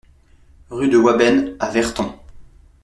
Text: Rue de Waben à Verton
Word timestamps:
Rue 0.71 0.89
de 0.89 0.97
Waben 0.97 1.55
à 1.59 1.69
Verton 1.69 2.15